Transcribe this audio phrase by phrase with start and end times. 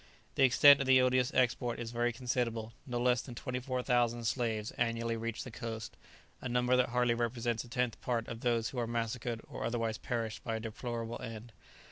[0.33, 5.15] The extent of the odious export is very considerable; no less than 24,000 slaves annually
[5.15, 5.95] reach the coast,
[6.41, 9.99] a number that hardly represents a tenth part of those who are massacred or otherwise
[9.99, 11.51] perish by a deplorable end.